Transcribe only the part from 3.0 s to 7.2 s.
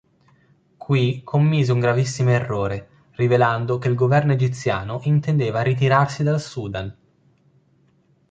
rivelando che il governo egiziano intendeva ritirarsi dal Sudan.